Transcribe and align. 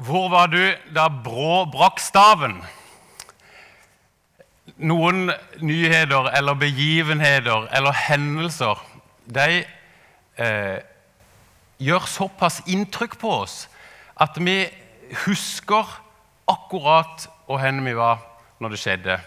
Hvor 0.00 0.30
var 0.32 0.46
du 0.48 0.62
da 0.96 1.08
Brå 1.12 1.66
brakk 1.68 1.98
staven? 2.00 2.54
Noen 4.80 5.28
nyheter 5.60 6.30
eller 6.38 6.56
begivenheter 6.56 7.66
eller 7.76 7.92
hendelser 8.08 8.80
de 9.28 9.58
eh, 10.40 10.78
gjør 11.84 12.08
såpass 12.08 12.62
inntrykk 12.64 13.18
på 13.20 13.34
oss 13.42 13.58
at 14.16 14.40
vi 14.40 14.62
husker 15.26 15.84
akkurat 16.48 17.28
hvor 17.44 17.84
vi 17.84 17.94
var 17.96 18.24
når 18.60 18.72
det 18.72 18.80
skjedde. 18.80 19.20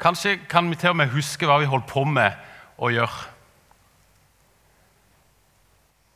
Kanskje 0.00 0.40
kan 0.50 0.66
vi 0.70 0.76
til 0.76 0.90
og 0.90 0.98
med 1.04 1.14
huske 1.14 1.46
hva 1.46 1.60
vi 1.62 1.70
holdt 1.70 1.86
på 1.86 2.02
med 2.04 2.34
å 2.82 2.90
gjøre. 2.90 3.35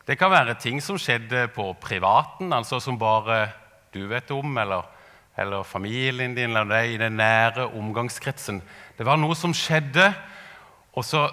Det 0.06 0.16
kan 0.18 0.32
være 0.32 0.56
ting 0.60 0.80
som 0.82 0.98
skjedde 0.98 1.48
på 1.54 1.72
privaten, 1.80 2.52
altså 2.52 2.80
som 2.80 2.98
bare 2.98 3.50
du 3.94 4.06
vet 4.08 4.30
om, 4.30 4.56
eller, 4.58 4.86
eller 5.36 5.66
familien 5.66 6.34
din 6.34 6.54
eller 6.54 6.70
deg 6.70 6.94
i 6.94 7.00
den 7.00 7.18
nære 7.20 7.68
omgangskretsen. 7.76 8.62
Det 8.96 9.06
var 9.06 9.20
noe 9.20 9.36
som 9.38 9.54
skjedde, 9.56 10.12
og 10.94 11.06
så 11.06 11.28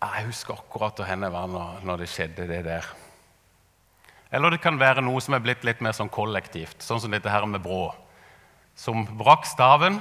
Jeg 0.00 0.30
husker 0.30 0.54
akkurat 0.56 0.96
hvor 0.96 1.04
henne 1.04 1.28
var 1.28 1.44
når, 1.44 1.82
når 1.84 1.98
det 2.00 2.06
skjedde, 2.08 2.46
det 2.48 2.62
der. 2.64 2.86
Eller 4.32 4.54
det 4.54 4.62
kan 4.64 4.78
være 4.80 5.02
noe 5.04 5.20
som 5.20 5.34
er 5.36 5.42
blitt 5.44 5.66
litt 5.68 5.82
mer 5.84 5.92
sånn 5.92 6.08
kollektivt, 6.08 6.80
sånn 6.80 7.02
som 7.02 7.12
dette 7.12 7.28
her 7.28 7.44
med 7.44 7.60
Brå. 7.60 7.90
Som 8.72 9.04
brakk 9.18 9.44
staven. 9.44 9.98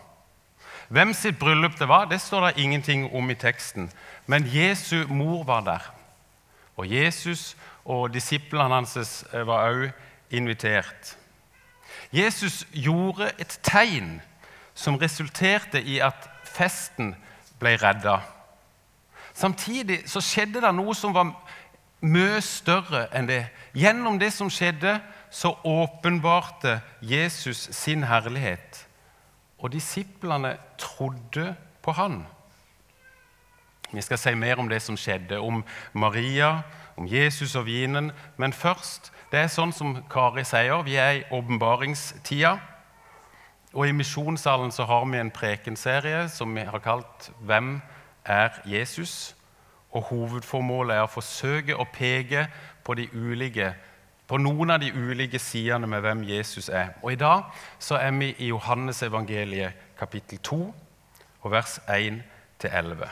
Hvem 0.89 1.13
sitt 1.13 1.39
bryllup 1.39 1.79
det 1.79 1.89
var, 1.89 2.05
det 2.09 2.21
står 2.21 2.47
det 2.47 2.63
ingenting 2.65 3.09
om 3.15 3.31
i 3.31 3.35
teksten. 3.35 3.91
Men 4.27 4.47
Jesu 4.49 5.07
mor 5.09 5.45
var 5.45 5.61
der. 5.61 5.91
Og 6.77 6.89
Jesus 6.91 7.57
og 7.85 8.15
disiplene 8.15 8.75
hans 8.75 9.25
eh, 9.33 9.47
var 9.47 9.69
også 9.69 9.91
invitert. 10.31 11.17
Jesus 12.13 12.67
gjorde 12.73 13.31
et 13.39 13.59
tegn 13.63 14.21
som 14.75 14.97
resulterte 14.97 15.83
i 15.83 15.99
at 16.01 16.29
festen 16.45 17.15
ble 17.59 17.77
redda. 17.77 18.21
Samtidig 19.35 20.03
så 20.11 20.23
skjedde 20.25 20.63
det 20.63 20.75
noe 20.75 20.95
som 20.97 21.15
var 21.15 21.35
mye 22.01 22.41
større 22.45 23.07
enn 23.15 23.29
det. 23.29 23.45
Gjennom 23.75 24.19
det 24.19 24.33
som 24.33 24.51
skjedde, 24.51 24.99
så 25.31 25.53
åpenbarte 25.65 26.81
Jesus 27.01 27.69
sin 27.77 28.07
herlighet. 28.09 28.88
Og 29.59 29.73
disiplene 29.73 30.57
trodde 30.79 31.55
på 31.83 31.93
han. 31.93 32.27
Vi 33.93 34.03
skal 34.05 34.19
si 34.19 34.35
mer 34.35 34.61
om 34.61 34.69
det 34.69 34.83
som 34.83 34.97
skjedde, 34.97 35.39
om 35.41 35.65
Maria, 35.93 36.63
om 36.97 37.07
Jesus 37.09 37.57
og 37.57 37.67
vinen. 37.67 38.13
Men 38.37 38.53
først 38.53 39.13
det 39.33 39.41
er 39.41 39.53
sånn 39.53 39.73
som 39.73 39.97
Kari 40.11 40.45
sier, 40.45 40.83
vi 40.85 40.97
er 41.01 41.19
i 41.19 41.25
åpenbaringstida. 41.33 42.55
Og 43.75 43.89
i 43.89 43.97
Misjonssalen 43.97 44.73
så 44.73 44.87
har 44.89 45.05
vi 45.09 45.21
en 45.21 45.33
prekenserie 45.33 46.29
som 46.33 46.55
vi 46.55 46.65
har 46.65 46.79
kalt 46.79 47.31
'Hvem 47.41 47.81
er 48.25 48.51
Jesus?' 48.65 49.35
Og 49.91 50.03
Hovedformålet 50.03 50.97
er 50.97 51.03
å 51.03 51.13
forsøke 51.13 51.77
å 51.77 51.85
peke 51.93 52.49
på 52.85 52.95
de 52.95 53.09
ulike 53.13 53.75
på 54.29 54.39
noen 54.41 54.75
av 54.75 54.83
de 54.83 54.93
ulike 54.93 55.41
sidene 55.41 55.89
med 55.89 56.05
hvem 56.05 56.27
Jesus 56.29 56.69
er. 56.69 56.93
Og 57.03 57.15
I 57.15 57.21
dag 57.21 57.47
så 57.81 57.97
er 57.97 58.13
vi 58.19 58.35
i 58.39 58.51
Johannes 58.53 59.01
evangeliet 59.03 59.73
kapittel 59.99 60.39
2, 60.45 60.61
og 61.43 61.51
vers 61.53 61.79
1-11. 61.89 63.09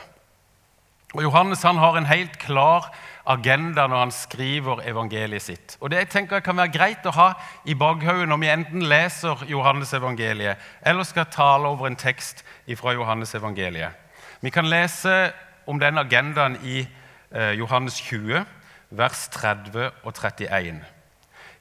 Og 1.15 1.23
Johannes 1.23 1.63
han 1.63 1.79
har 1.79 1.95
en 1.97 2.05
helt 2.05 2.35
klar 2.39 2.89
agenda 3.25 3.87
når 3.87 4.01
han 4.01 4.11
skriver 4.11 4.81
evangeliet 4.85 5.41
sitt. 5.41 5.77
Og 5.79 5.89
Det 5.89 6.01
jeg 6.01 6.09
tenker 6.09 6.43
kan 6.43 6.57
være 6.57 6.73
greit 6.73 7.07
å 7.07 7.15
ha 7.15 7.29
i 7.65 7.73
bakhodet 7.73 8.27
når 8.27 8.41
vi 8.41 8.51
enten 8.51 8.83
leser 8.83 9.45
Johannes 9.47 9.93
evangeliet 9.95 10.59
eller 10.83 11.07
skal 11.07 11.29
tale 11.31 11.71
over 11.71 11.87
en 11.87 11.95
tekst 11.95 12.43
fra 12.75 12.93
Johannes 12.93 13.33
evangeliet. 13.35 13.95
Vi 14.41 14.51
kan 14.51 14.67
lese 14.67 15.31
om 15.65 15.79
den 15.79 15.97
agendaen 15.97 16.59
i 16.63 16.83
eh, 17.31 17.55
Johannes 17.57 17.97
20, 18.03 18.43
vers 18.91 19.27
30 19.33 19.89
og 20.03 20.13
31. 20.13 20.83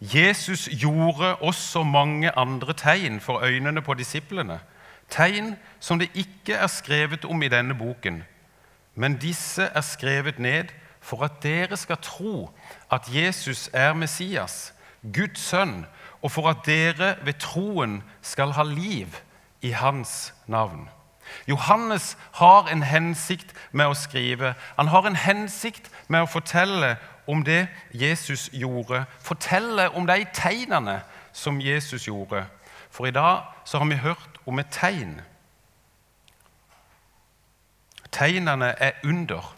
Jesus 0.01 0.69
gjorde 0.69 1.37
også 1.37 1.83
mange 1.83 2.31
andre 2.39 2.73
tegn 2.73 3.21
for 3.21 3.41
øynene 3.45 3.83
på 3.83 3.95
disiplene. 3.95 4.61
Tegn 5.11 5.57
som 5.81 5.99
det 5.99 6.11
ikke 6.15 6.55
er 6.55 6.67
skrevet 6.67 7.25
om 7.25 7.43
i 7.43 7.49
denne 7.49 7.75
boken. 7.75 8.25
Men 8.95 9.17
disse 9.17 9.63
er 9.63 9.81
skrevet 9.81 10.39
ned 10.39 10.65
for 11.01 11.25
at 11.25 11.43
dere 11.43 11.77
skal 11.77 11.97
tro 12.03 12.51
at 12.93 13.09
Jesus 13.15 13.71
er 13.73 13.95
Messias, 13.95 14.75
Guds 15.15 15.41
sønn, 15.41 15.87
og 16.23 16.33
for 16.33 16.49
at 16.49 16.67
dere 16.67 17.17
ved 17.23 17.39
troen 17.39 18.03
skal 18.23 18.53
ha 18.53 18.63
liv 18.63 19.17
i 19.63 19.71
hans 19.71 20.35
navn. 20.47 20.89
Johannes 21.49 22.17
har 22.33 22.69
en 22.73 22.83
hensikt 22.83 23.55
med 23.73 23.91
å 23.91 23.95
skrive. 23.99 24.55
Han 24.77 24.89
har 24.89 25.07
en 25.07 25.19
hensikt 25.19 25.91
med 26.09 26.25
å 26.25 26.31
fortelle 26.31 26.97
om 27.27 27.45
det 27.45 27.67
Jesus 27.95 28.49
gjorde, 28.53 29.05
fortelle 29.21 29.89
om 29.95 30.07
de 30.07 30.25
tegnene 30.35 31.01
som 31.33 31.61
Jesus 31.61 32.07
gjorde. 32.07 32.47
For 32.91 33.07
i 33.07 33.11
dag 33.11 33.43
så 33.65 33.79
har 33.79 33.87
vi 33.87 33.95
hørt 34.01 34.41
om 34.47 34.59
et 34.59 34.71
tegn. 34.71 35.21
Tegnene 38.13 38.75
er 38.79 38.93
under. 39.05 39.57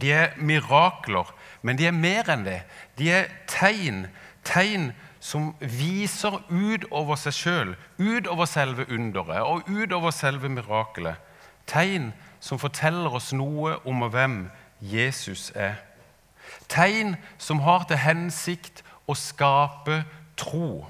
De 0.00 0.12
er 0.12 0.28
mirakler, 0.36 1.34
men 1.62 1.78
de 1.78 1.86
er 1.86 1.96
mer 1.96 2.30
enn 2.32 2.44
det. 2.44 2.62
De 2.98 3.10
er 3.12 3.28
tegn, 3.48 4.06
tegn 4.44 4.92
som 5.20 5.54
viser 5.60 6.38
utover 6.48 7.18
seg 7.18 7.34
sjøl, 7.34 7.74
utover 7.98 8.48
selve 8.48 8.86
underet 8.92 9.42
og 9.42 9.68
utover 9.68 10.14
selve 10.14 10.48
mirakelet. 10.52 11.16
Tegn 11.66 12.12
som 12.40 12.60
forteller 12.62 13.16
oss 13.18 13.32
noe 13.34 13.76
om 13.88 14.04
hvem 14.12 14.46
Jesus 14.80 15.50
er. 15.54 15.80
Tegn 16.68 17.16
som 17.38 17.60
har 17.64 17.86
til 17.88 18.00
hensikt 18.02 18.82
å 19.06 19.14
skape 19.18 20.02
tro. 20.38 20.86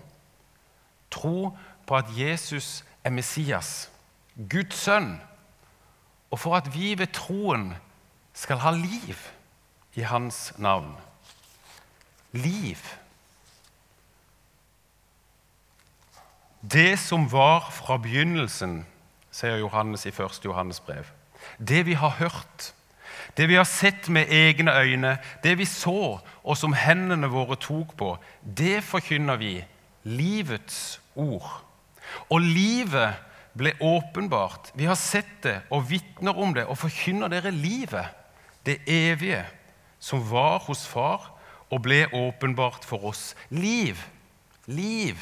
Tro 1.13 1.53
på 1.87 1.97
at 1.97 2.11
Jesus 2.17 2.85
er 3.05 3.15
Messias, 3.15 3.89
Guds 4.37 4.77
sønn, 4.87 5.17
og 6.31 6.41
for 6.43 6.59
at 6.59 6.73
vi 6.75 6.95
ved 6.99 7.13
troen 7.15 7.71
skal 8.37 8.61
ha 8.65 8.73
liv 8.75 9.21
i 9.97 10.05
hans 10.05 10.53
navn. 10.59 10.97
Liv. 12.33 12.81
Det 16.61 16.99
som 16.99 17.29
var 17.33 17.71
fra 17.71 17.97
begynnelsen, 18.03 18.83
sier 19.31 19.61
Johannes 19.61 20.07
i 20.09 20.13
1. 20.13 20.41
Johannes 20.45 20.81
brev. 20.81 21.07
Det 21.59 21.87
vi 21.87 21.95
har 21.95 22.19
hørt, 22.19 22.73
det 23.37 23.49
vi 23.51 23.59
har 23.59 23.69
sett 23.69 24.09
med 24.09 24.31
egne 24.33 24.73
øyne, 24.73 25.17
det 25.43 25.59
vi 25.59 25.65
så 25.69 26.19
og 26.43 26.57
som 26.57 26.73
hendene 26.77 27.29
våre 27.29 27.59
tok 27.61 27.97
på, 27.99 28.15
det 28.41 28.81
forkynner 28.85 29.37
vi, 29.41 29.59
livets 30.05 31.01
ord. 31.15 31.49
Og 32.31 32.41
livet 32.41 33.19
ble 33.57 33.73
åpenbart. 33.81 34.71
Vi 34.75 34.89
har 34.89 34.99
sett 35.01 35.43
det 35.45 35.59
og 35.71 35.89
vitner 35.91 36.39
om 36.39 36.55
det 36.57 36.67
og 36.69 36.79
forkynner 36.81 37.33
dere 37.33 37.53
livet, 37.53 38.09
det 38.67 38.81
evige, 38.87 39.45
som 40.01 40.23
var 40.31 40.61
hos 40.67 40.87
Far 40.87 41.33
og 41.71 41.83
ble 41.83 42.05
åpenbart 42.15 42.85
for 42.87 43.09
oss. 43.11 43.35
Liv. 43.51 43.99
Liv. 44.67 45.17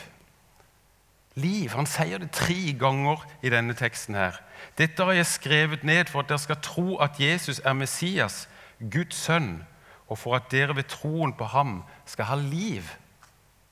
Liv. 1.35 1.71
Han 1.75 1.87
sier 1.87 2.19
det 2.23 2.31
tre 2.31 2.75
ganger 2.79 3.25
i 3.43 3.51
denne 3.51 3.75
teksten. 3.75 4.15
her. 4.15 4.41
Dette 4.79 5.05
har 5.05 5.13
jeg 5.13 5.27
skrevet 5.27 5.85
ned 5.85 6.11
for 6.11 6.23
at 6.23 6.29
dere 6.29 6.39
skal 6.39 6.61
tro 6.63 6.97
at 6.97 7.21
Jesus 7.21 7.61
er 7.65 7.73
Messias, 7.73 8.49
Guds 8.79 9.17
sønn, 9.17 9.65
og 10.09 10.19
for 10.19 10.37
at 10.37 10.51
dere 10.51 10.77
ved 10.77 10.85
troen 10.85 11.33
på 11.33 11.45
ham 11.45 11.83
skal 12.07 12.25
ha 12.25 12.37
liv 12.37 12.83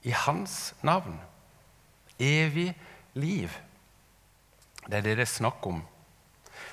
i 0.02 0.10
hans 0.10 0.74
navn. 0.82 1.20
Evig 2.18 2.74
liv. 3.14 3.48
Det 4.86 4.94
er 4.94 5.00
det 5.00 5.16
det 5.16 5.26
er 5.26 5.30
snakk 5.30 5.66
om. 5.66 5.82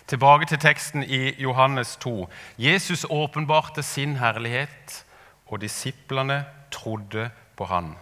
Tilbake 0.07 0.45
til 0.45 0.59
teksten 0.59 1.03
i 1.03 1.41
Johannes 1.41 1.95
2. 2.01 2.29
Jesus 2.57 3.05
åpenbarte 3.09 3.83
sin 3.83 4.15
herlighet, 4.17 5.05
og 5.45 5.61
disiplene 5.61 6.45
trodde 6.71 7.29
på 7.57 7.65
han. 7.65 7.95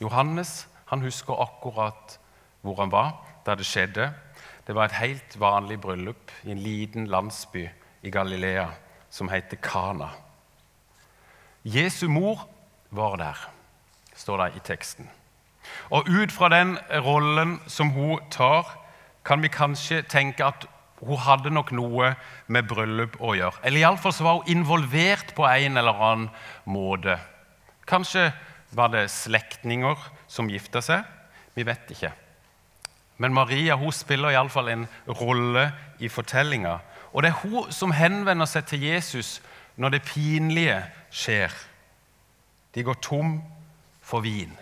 Johannes 0.00 0.68
han 0.86 1.00
husker 1.00 1.40
akkurat 1.40 2.18
hvor 2.64 2.80
han 2.80 2.92
var 2.92 3.12
da 3.44 3.54
det 3.58 3.66
skjedde. 3.68 4.08
Det 4.64 4.74
var 4.74 4.88
et 4.88 4.98
helt 4.98 5.36
vanlig 5.40 5.76
bryllup 5.84 6.32
i 6.44 6.52
en 6.54 6.62
liten 6.64 7.08
landsby 7.12 7.66
i 8.02 8.10
Galilea 8.10 8.70
som 9.12 9.28
heter 9.28 9.60
Kana. 9.62 10.08
Jesu 11.64 12.08
mor 12.08 12.48
var 12.90 13.16
der, 13.20 13.36
står 14.16 14.42
det 14.42 14.56
i 14.56 14.64
teksten. 14.64 15.10
Og 15.90 16.08
ut 16.08 16.32
fra 16.32 16.48
den 16.52 16.76
rollen 17.04 17.58
som 17.66 17.92
hun 17.94 18.24
tar, 18.30 18.68
kan 19.24 19.42
vi 19.42 19.48
kanskje 19.48 20.02
tenke 20.08 20.44
at 20.44 20.66
hun 21.04 21.20
hadde 21.20 21.52
nok 21.52 21.72
noe 21.76 22.14
med 22.52 22.68
bryllup 22.68 23.16
å 23.20 23.34
gjøre. 23.36 23.60
Eller 23.64 23.84
iallfall 23.84 24.12
så 24.12 24.26
var 24.26 24.40
hun 24.40 24.52
involvert 24.56 25.34
på 25.36 25.46
en 25.48 25.80
eller 25.80 26.04
annen 26.08 26.28
måte. 26.64 27.18
Kanskje 27.88 28.30
var 28.74 28.92
det 28.92 29.10
slektninger 29.12 30.00
som 30.28 30.48
gifta 30.50 30.82
seg. 30.84 31.04
Vi 31.54 31.64
vet 31.66 31.90
ikke. 31.92 32.12
Men 33.18 33.34
Maria 33.34 33.76
hun 33.78 33.92
spiller 33.92 34.34
iallfall 34.34 34.68
en 34.72 34.86
rolle 35.08 35.68
i 36.02 36.08
fortellinga. 36.08 36.78
Og 37.12 37.22
det 37.22 37.30
er 37.30 37.42
hun 37.44 37.72
som 37.72 37.94
henvender 37.94 38.48
seg 38.50 38.66
til 38.66 38.82
Jesus 38.82 39.38
når 39.76 39.96
det 39.96 40.02
pinlige 40.08 40.80
skjer. 41.14 41.52
De 42.74 42.82
går 42.82 42.98
tom 43.02 43.36
for 44.02 44.24
vin. 44.24 44.52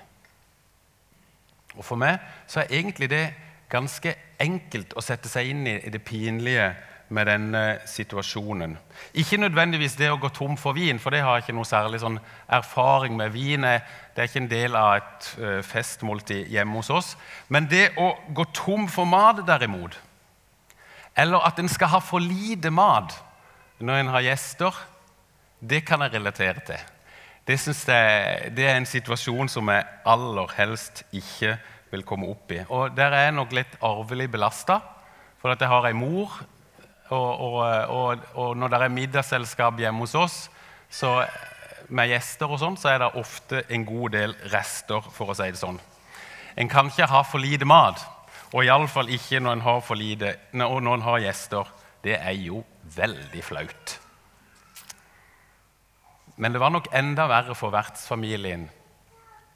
Og 1.77 1.85
For 1.85 1.97
meg 1.97 2.21
så 2.47 2.61
er 2.61 2.75
egentlig 2.77 3.09
det 3.11 3.25
ganske 3.73 4.15
enkelt 4.43 4.93
å 4.97 5.05
sette 5.05 5.31
seg 5.33 5.49
inn 5.49 5.67
i 5.67 5.79
det 5.93 6.03
pinlige 6.05 6.75
med 7.13 7.29
denne 7.29 7.63
situasjonen. 7.89 8.77
Ikke 9.21 9.39
nødvendigvis 9.41 9.97
det 10.01 10.09
å 10.13 10.19
gå 10.21 10.31
tom 10.33 10.57
for 10.61 10.77
vin, 10.77 11.01
for 11.03 11.13
det 11.13 11.21
har 11.23 11.37
jeg 11.37 11.47
ikke 11.47 11.57
noe 11.59 11.69
særlig 11.69 12.01
sånn 12.03 12.17
erfaring 12.49 13.17
med. 13.19 13.35
Vin 13.35 13.67
er, 13.69 13.83
det 14.15 14.25
er 14.25 14.31
ikke 14.31 14.43
en 14.43 14.53
del 14.53 14.79
av 14.79 14.95
et 15.01 15.29
uh, 15.39 15.59
festmåltid 15.67 16.49
hjemme 16.53 16.81
hos 16.81 16.91
oss. 16.93 17.13
Men 17.53 17.69
det 17.71 17.91
å 18.01 18.15
gå 18.33 18.49
tom 18.57 18.89
for 18.91 19.09
mat, 19.09 19.45
derimot, 19.47 19.99
eller 21.19 21.45
at 21.45 21.61
en 21.61 21.69
skal 21.69 21.93
ha 21.93 22.01
for 22.01 22.25
lite 22.25 22.73
mat 22.73 23.15
når 23.83 24.01
en 24.01 24.13
har 24.15 24.25
gjester, 24.31 24.77
det 25.61 25.83
kan 25.87 26.03
jeg 26.05 26.15
relatere 26.17 26.65
til. 26.67 26.89
Det, 27.47 27.59
jeg, 27.59 28.53
det 28.55 28.67
er 28.69 28.77
en 28.79 28.87
situasjon 28.87 29.51
som 29.51 29.69
jeg 29.69 29.87
aller 30.09 30.57
helst 30.57 31.03
ikke 31.11 31.57
vil 31.93 32.05
komme 32.07 32.31
opp 32.31 32.53
i. 32.55 32.63
Og 32.71 32.97
Der 32.97 33.13
er 33.13 33.27
jeg 33.27 33.37
nok 33.37 33.55
litt 33.57 33.75
arvelig 33.83 34.31
belasta, 34.33 34.79
for 35.43 35.53
at 35.53 35.61
jeg 35.61 35.69
har 35.69 35.89
ei 35.89 35.97
mor 35.97 36.39
og, 37.13 37.61
og, 37.91 38.27
og, 38.35 38.57
når 38.57 38.73
det 38.73 38.81
er 38.81 38.95
middagsselskap 38.97 39.81
hjemme 39.81 40.05
hos 40.05 40.15
oss 40.19 40.37
så 40.93 41.23
med 41.93 42.09
gjester, 42.13 42.49
og 42.49 42.61
sånn, 42.61 42.77
så 42.81 42.93
er 42.93 43.03
det 43.03 43.11
ofte 43.21 43.63
en 43.73 43.85
god 43.85 44.15
del 44.15 44.35
rester. 44.53 45.01
for 45.13 45.33
å 45.33 45.37
si 45.37 45.51
det 45.51 45.61
sånn. 45.61 45.81
En 46.57 46.69
kan 46.69 46.89
ikke 46.89 47.09
ha 47.09 47.23
for 47.25 47.41
lite 47.41 47.69
mat, 47.69 48.01
og 48.53 48.65
iallfall 48.65 49.09
ikke 49.13 49.41
når 49.41 49.57
en 49.57 49.65
har 49.67 49.81
for 49.81 49.97
lite, 49.97 50.37
når 50.53 50.95
en 50.95 51.07
har 51.07 51.25
gjester. 51.25 51.69
Det 52.03 52.19
er 52.19 52.37
jo 52.37 52.65
veldig 52.97 53.45
flaut. 53.45 53.99
Men 56.37 56.53
det 56.53 56.61
var 56.61 56.73
nok 56.73 56.89
enda 56.97 57.29
verre 57.31 57.55
for 57.55 57.73
vertsfamilien 57.73 58.67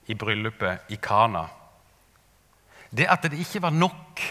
i 0.06 0.14
bryllupet 0.14 0.92
i 0.92 0.98
Kana. 1.02 1.46
Det 2.90 3.08
at 3.10 3.24
det 3.26 3.40
ikke 3.42 3.64
var 3.64 3.74
nok 3.74 4.22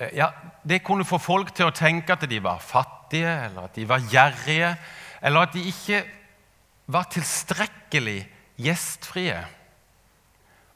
ja, 0.00 0.30
det 0.64 0.82
kunne 0.84 1.04
få 1.04 1.18
folk 1.20 1.52
til 1.54 1.68
å 1.68 1.76
tenke 1.76 2.14
at 2.14 2.24
de 2.28 2.40
var 2.42 2.62
fattige, 2.64 3.32
eller 3.46 3.68
at 3.68 3.76
de 3.76 3.86
var 3.88 4.04
gjerrige, 4.08 4.74
eller 5.20 5.44
at 5.44 5.56
de 5.56 5.64
ikke 5.68 6.04
var 6.90 7.08
tilstrekkelig 7.12 8.22
gjestfrie. 8.60 9.36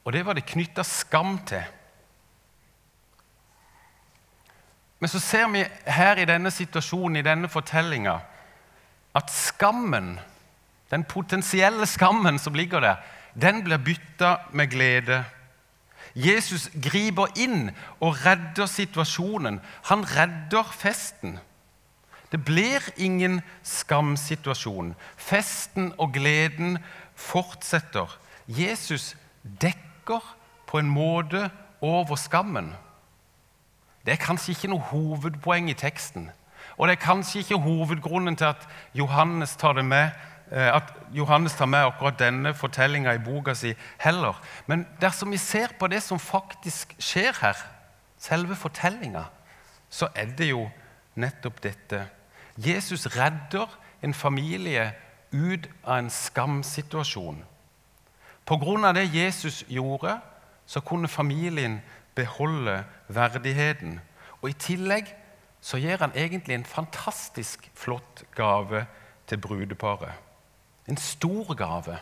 Og 0.05 0.13
det 0.13 0.21
var 0.25 0.37
det 0.37 0.45
knytta 0.45 0.85
skam 0.85 1.39
til. 1.49 1.65
Men 5.01 5.11
så 5.11 5.19
ser 5.19 5.49
vi 5.51 5.65
her 5.91 6.21
i 6.21 6.27
denne 6.29 6.51
situasjonen, 6.53 7.19
i 7.19 7.25
denne 7.25 7.49
fortellinga, 7.51 8.15
at 9.15 9.31
skammen, 9.31 10.15
den 10.91 11.03
potensielle 11.09 11.87
skammen 11.89 12.37
som 12.39 12.55
ligger 12.55 12.83
der, 12.83 13.01
den 13.35 13.63
blir 13.65 13.81
bytta 13.83 14.37
med 14.55 14.71
glede 14.71 15.23
Jesus 16.15 16.69
griper 16.81 17.27
inn 17.35 17.73
og 17.99 18.21
redder 18.25 18.69
situasjonen. 18.71 19.59
Han 19.91 20.05
redder 20.07 20.63
festen. 20.71 21.39
Det 22.31 22.39
blir 22.45 22.83
ingen 22.97 23.41
skamsituasjon. 23.63 24.95
Festen 25.17 25.93
og 25.97 26.13
gleden 26.15 26.79
fortsetter. 27.15 28.19
Jesus 28.47 29.15
dekker 29.61 30.23
på 30.67 30.79
en 30.79 30.89
måte 30.89 31.49
over 31.81 32.15
skammen. 32.15 32.73
Det 34.05 34.13
er 34.13 34.21
kanskje 34.21 34.53
ikke 34.55 34.71
noe 34.71 34.87
hovedpoeng 34.91 35.69
i 35.69 35.77
teksten. 35.77 36.29
Og 36.77 36.87
det 36.87 36.95
er 36.95 37.05
kanskje 37.05 37.39
ikke 37.39 37.61
hovedgrunnen 37.61 38.35
til 38.35 38.51
at 38.51 38.67
Johannes 38.93 39.55
tar 39.55 39.73
det 39.73 39.85
med 39.85 40.09
at 40.55 40.93
Johannes 41.11 41.53
tar 41.59 41.67
med 41.67 41.83
akkurat 41.83 42.19
denne 42.19 42.53
fortellinga 42.55 43.13
i 43.13 43.19
boka 43.19 43.53
si 43.53 43.73
heller. 43.99 44.37
Men 44.67 44.85
dersom 45.01 45.31
vi 45.31 45.37
ser 45.37 45.73
på 45.79 45.87
det 45.91 45.99
som 46.03 46.19
faktisk 46.19 46.95
skjer 46.99 47.35
her, 47.41 47.59
selve 48.17 48.55
fortellinga, 48.55 49.25
så 49.89 50.07
er 50.15 50.31
det 50.37 50.49
jo 50.49 50.69
nettopp 51.19 51.59
dette. 51.63 52.05
Jesus 52.55 53.07
redder 53.17 53.67
en 54.01 54.13
familie 54.13 54.93
ut 55.31 55.67
av 55.83 55.97
en 55.97 56.09
skamsituasjon. 56.09 57.43
Av 58.47 58.93
det 58.93 59.09
Jesus 59.13 59.63
gjorde, 59.67 60.19
så 60.65 60.79
kunne 60.79 61.07
familien 61.07 61.81
beholde 62.15 62.83
verdigheten. 63.07 63.99
Og 64.41 64.49
I 64.49 64.53
tillegg 64.53 65.09
så 65.61 65.77
gir 65.81 65.97
han 65.97 66.13
egentlig 66.15 66.55
en 66.55 66.65
fantastisk 66.65 67.71
flott 67.73 68.23
gave 68.35 68.85
til 69.27 69.41
brudeparet. 69.41 70.24
En 70.87 70.97
stor 70.97 71.55
gave. 71.55 71.97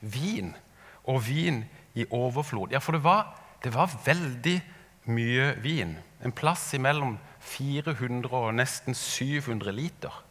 Vin. 0.00 0.56
Og 1.04 1.26
vin 1.28 1.64
i 1.94 2.04
overflod. 2.10 2.70
Ja, 2.70 2.78
for 2.78 2.92
det 2.92 3.04
var, 3.04 3.40
det 3.64 3.74
var 3.74 4.00
veldig 4.04 4.60
mye 5.04 5.54
vin. 5.62 5.96
En 6.24 6.32
plass 6.32 6.74
imellom 6.74 7.18
400 7.40 8.32
og 8.36 8.54
nesten 8.54 8.94
700 8.94 9.72
liter. 9.72 10.24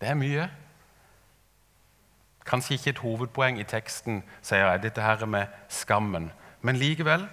Det 0.00 0.08
er 0.08 0.14
mye. 0.14 0.48
Kanskje 2.46 2.74
ikke 2.74 2.90
et 2.90 2.98
hovedpoeng 2.98 3.60
i 3.60 3.66
teksten, 3.66 4.22
sier 4.42 4.66
jeg, 4.70 4.82
dette 4.82 5.02
her 5.02 5.24
med 5.26 5.46
skammen. 5.68 6.30
Men 6.62 6.76
likevel, 6.76 7.26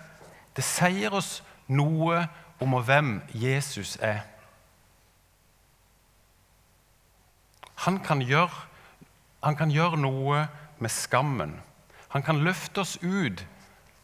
det 0.55 0.63
sier 0.65 1.13
oss 1.13 1.43
noe 1.67 2.25
om 2.61 2.75
hvem 2.83 3.21
Jesus 3.33 3.97
er. 4.01 4.23
Han 7.85 7.99
kan 7.99 8.21
gjøre 8.21 8.72
han 9.43 9.57
kan 9.59 9.71
gjøre 9.71 9.99
noe 9.99 10.45
med 10.79 10.91
skammen. 10.91 11.57
Han 12.15 12.23
kan 12.23 12.43
løfte 12.45 12.83
oss 12.83 12.95
ut 13.01 13.43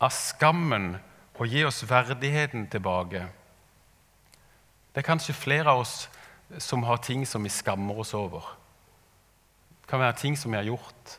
av 0.03 0.11
skammen 0.11 0.97
og 1.39 1.47
gi 1.47 1.63
oss 1.63 1.85
verdigheten 1.87 2.67
tilbake. 2.71 3.23
Det 4.91 4.99
er 4.99 5.07
kanskje 5.07 5.37
flere 5.37 5.71
av 5.71 5.85
oss 5.85 6.09
som 6.59 6.83
har 6.83 6.99
ting 7.05 7.23
som 7.29 7.45
vi 7.45 7.51
skammer 7.53 8.01
oss 8.03 8.11
over. 8.17 8.43
Det 9.81 9.91
kan 9.91 10.01
være 10.01 10.17
ting 10.19 10.35
som 10.37 10.51
vi 10.51 10.59
har 10.59 10.67
gjort, 10.67 11.15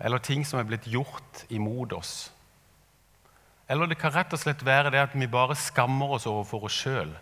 eller 0.00 0.18
ting 0.18 0.42
som 0.46 0.58
er 0.58 0.66
blitt 0.66 0.88
gjort 0.90 1.44
imot 1.48 1.92
oss. 1.94 2.32
Eller 3.70 3.86
det 3.86 4.00
kan 4.00 4.10
rett 4.10 4.32
og 4.34 4.40
slett 4.42 4.64
være 4.66 4.90
det 4.90 5.04
at 5.04 5.14
vi 5.14 5.30
bare 5.30 5.54
skammer 5.54 6.16
oss 6.16 6.26
overfor 6.26 6.66
oss 6.66 6.80
sjøl. 6.82 7.12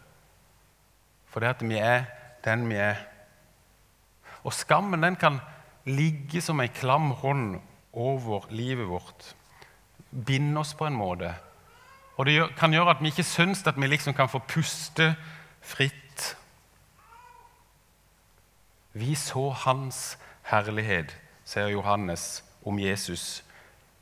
For 1.28 1.44
det 1.44 1.52
at 1.58 1.64
vi 1.66 1.76
er 1.76 2.06
den 2.46 2.64
vi 2.70 2.78
er. 2.80 3.02
Og 4.46 4.54
skammen 4.56 5.04
den 5.04 5.18
kan 5.20 5.42
ligge 5.88 6.42
som 6.44 6.60
ei 6.60 6.68
klam 6.68 7.10
hånd 7.22 7.58
over 7.92 8.46
livet 8.50 8.88
vårt. 8.88 9.34
Binde 10.10 10.60
oss 10.60 10.74
på 10.74 10.86
en 10.86 10.96
måte. 10.96 11.34
Og 12.16 12.26
det 12.26 12.56
kan 12.58 12.72
gjøre 12.72 12.96
at 12.96 13.02
vi 13.02 13.12
ikke 13.12 13.26
syns 13.26 13.66
at 13.66 13.80
vi 13.80 13.86
liksom 13.86 14.14
kan 14.14 14.28
få 14.28 14.38
puste 14.38 15.14
fritt. 15.62 16.36
Vi 18.92 19.14
så 19.14 19.50
hans 19.50 20.18
herlighet, 20.50 21.16
sier 21.44 21.68
Johannes 21.68 22.42
om 22.66 22.78
Jesus 22.78 23.44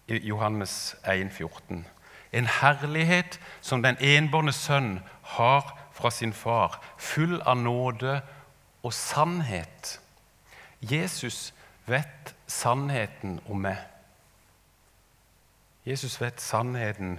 i 0.09 0.19
Johannes 0.28 0.97
1,14. 1.05 1.85
En 2.33 2.47
herlighet 2.47 3.40
som 3.61 3.83
den 3.83 3.99
enbårne 4.00 4.52
sønn 4.52 5.00
har 5.23 5.76
fra 5.93 6.11
sin 6.11 6.33
far, 6.33 6.81
full 6.99 7.40
av 7.43 7.57
nåde 7.57 8.21
og 8.83 8.93
sannhet. 8.93 10.00
Jesus 10.81 11.55
vet 11.87 12.35
sannheten 12.47 13.40
om 13.49 13.61
meg. 13.62 13.78
Jesus 15.87 16.21
vet 16.21 16.40
sannheten 16.43 17.19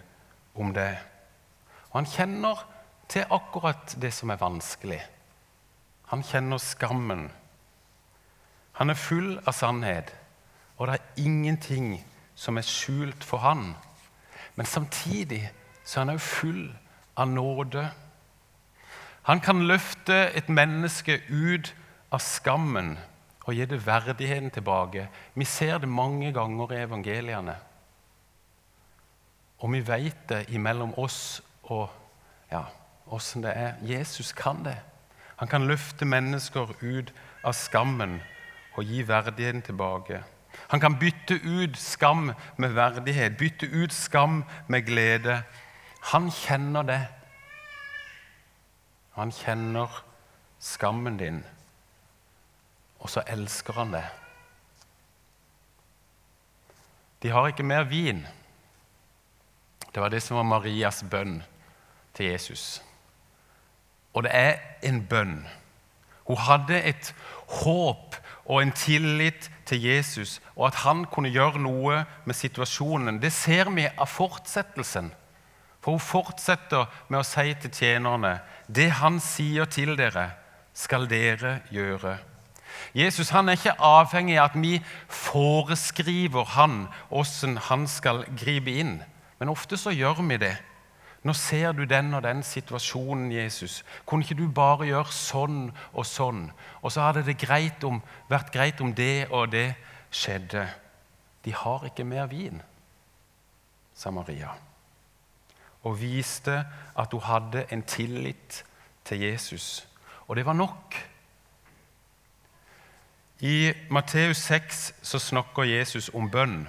om 0.55 0.73
det. 0.73 0.97
Og 1.89 2.01
han 2.01 2.09
kjenner 2.11 2.63
til 3.07 3.25
akkurat 3.31 3.95
det 4.01 4.11
som 4.13 4.29
er 4.29 4.41
vanskelig. 4.41 4.99
Han 6.11 6.23
kjenner 6.23 6.59
skammen. 6.59 7.29
Han 8.77 8.89
er 8.89 8.99
full 8.99 9.37
av 9.47 9.55
sannhet, 9.57 10.11
og 10.77 10.87
det 10.87 10.97
er 10.97 11.23
ingenting 11.23 11.95
som 12.35 12.59
er 12.59 12.67
skjult 12.67 13.23
for 13.23 13.41
han. 13.41 13.71
Men 14.55 14.65
samtidig 14.65 15.47
så 15.83 15.99
er 15.99 16.05
han 16.05 16.15
også 16.15 16.35
full 16.41 16.75
av 17.17 17.27
nåde. 17.27 17.87
Han 19.27 19.39
kan 19.39 19.65
løfte 19.67 20.27
et 20.35 20.49
menneske 20.49 21.21
ut 21.29 21.73
av 22.11 22.19
skammen 22.23 22.97
og 23.47 23.55
gi 23.55 23.65
det 23.65 23.79
verdigheten 23.85 24.51
tilbake. 24.51 25.07
Vi 25.35 25.45
ser 25.47 25.77
det 25.79 25.89
mange 25.89 26.33
ganger 26.35 26.71
i 26.71 26.81
evangeliene. 26.83 27.55
Og 29.63 29.71
vi 29.73 29.81
vet 29.87 30.27
det 30.29 30.43
imellom 30.53 30.93
oss 30.99 31.41
og 31.63 31.87
ja, 32.51 32.65
åssen 33.07 33.43
det 33.43 33.55
er. 33.55 33.79
Jesus 33.81 34.33
kan 34.35 34.65
det. 34.65 34.77
Han 35.37 35.47
kan 35.47 35.67
løfte 35.67 36.05
mennesker 36.05 36.75
ut 36.81 37.13
av 37.43 37.55
skammen 37.55 38.19
og 38.75 38.83
gi 38.83 39.01
verdigheten 39.07 39.63
tilbake. 39.65 40.23
Han 40.67 40.79
kan 40.79 40.99
bytte 40.99 41.39
ut 41.43 41.77
skam 41.77 42.31
med 42.57 42.73
verdighet, 42.75 43.37
bytte 43.37 43.67
ut 43.71 43.93
skam 43.93 44.43
med 44.67 44.85
glede. 44.85 45.41
Han 46.11 46.31
kjenner 46.31 46.83
det. 46.83 47.01
Han 49.17 49.31
kjenner 49.31 50.03
skammen 50.59 51.17
din, 51.17 51.43
og 52.99 53.09
så 53.09 53.23
elsker 53.27 53.73
han 53.77 53.93
det. 53.93 54.05
De 57.23 57.29
har 57.33 57.47
ikke 57.49 57.65
mer 57.65 57.87
vin. 57.89 58.25
Det 59.93 60.01
var 60.01 60.09
det 60.13 60.21
som 60.23 60.37
var 60.37 60.45
Marias 60.45 61.03
bønn 61.09 61.39
til 62.13 62.31
Jesus. 62.31 62.81
Og 64.13 64.23
det 64.23 64.31
er 64.33 64.59
en 64.85 65.01
bønn. 65.05 65.39
Hun 66.27 66.37
hadde 66.37 66.81
et 66.83 67.13
håp 67.63 68.17
og 68.45 68.61
en 68.61 68.71
tillit 68.71 69.49
til 69.65 69.83
Jesus, 69.83 70.41
og 70.55 70.67
at 70.67 70.81
han 70.85 71.05
kunne 71.11 71.31
gjøre 71.31 71.59
noe 71.59 72.03
med 72.25 72.35
situasjonen. 72.35 73.19
Det 73.19 73.31
ser 73.33 73.71
vi 73.75 73.87
av 73.87 74.07
fortsettelsen. 74.07 75.11
For 75.81 75.95
hun 75.95 76.03
fortsetter 76.03 76.87
med 77.07 77.21
å 77.21 77.27
si 77.27 77.53
til 77.61 77.71
tjenerne 77.71 78.37
det 78.67 78.89
han 78.99 79.19
sier 79.23 79.67
til 79.71 79.95
dere, 79.99 80.29
skal 80.73 81.07
dere 81.09 81.61
gjøre. 81.73 82.17
Jesus 82.95 83.29
han 83.29 83.49
er 83.49 83.57
ikke 83.57 83.77
avhengig 83.83 84.37
av 84.39 84.51
at 84.51 84.57
vi 84.61 84.77
foreskriver 85.07 86.55
han 86.55 86.87
hvordan 87.09 87.57
han 87.69 87.87
skal 87.87 88.25
gripe 88.37 88.71
inn. 88.71 88.97
Men 89.39 89.53
ofte 89.53 89.77
så 89.77 89.93
gjør 89.93 90.23
vi 90.27 90.39
det. 90.41 90.55
Nå 91.23 91.33
ser 91.33 91.73
du 91.75 91.83
den 91.85 92.13
og 92.13 92.23
den 92.23 92.43
situasjonen, 92.43 93.31
Jesus. 93.31 93.83
Kunne 94.05 94.23
ikke 94.23 94.37
du 94.37 94.47
bare 94.53 94.87
gjøre 94.87 95.11
sånn 95.11 95.59
og 95.93 96.05
sånn? 96.07 96.45
Og 96.81 96.93
så 96.93 97.07
hadde 97.07 97.25
det 97.27 97.39
greit 97.41 97.83
om, 97.83 97.99
vært 98.29 98.53
greit 98.53 98.81
om 98.81 98.93
det 98.95 99.27
og 99.27 99.51
det 99.51 99.73
skjedde. 100.13 100.67
De 101.43 101.53
har 101.55 101.83
ikke 101.89 102.05
mer 102.07 102.29
vin, 102.31 102.61
sa 103.95 104.11
Maria. 104.11 104.53
Og 105.83 105.99
viste 105.99 106.61
at 106.95 107.13
hun 107.13 107.25
hadde 107.27 107.65
en 107.71 107.83
tillit 107.83 108.63
til 109.07 109.27
Jesus. 109.27 109.87
Og 110.27 110.35
det 110.35 110.45
var 110.45 110.57
nok. 110.57 110.95
I 113.41 113.73
Matteus 113.89 114.37
6 114.37 114.93
så 115.01 115.19
snakker 115.19 115.63
Jesus 115.63 116.09
om 116.13 116.29
bønn. 116.29 116.67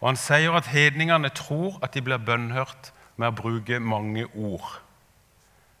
Og 0.00 0.08
Han 0.08 0.18
sier 0.20 0.54
at 0.54 0.68
hedningene 0.70 1.32
tror 1.34 1.80
at 1.82 1.94
de 1.94 2.02
blir 2.02 2.22
bønnhørt 2.22 2.92
med 3.16 3.32
å 3.32 3.38
bruke 3.42 3.80
mange 3.80 4.26
ord. 4.34 4.82